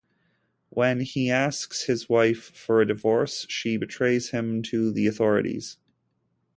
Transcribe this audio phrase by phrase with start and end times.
[0.71, 5.77] When he asks his wife for a divorce, she betrays him to the authorities.